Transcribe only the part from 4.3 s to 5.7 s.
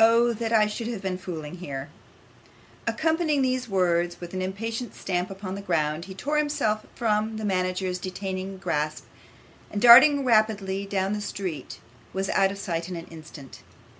an impatient stamp upon the